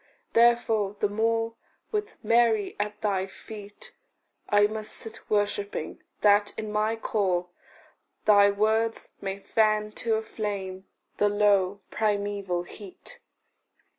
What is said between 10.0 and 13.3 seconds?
to a flame the low primeval heat.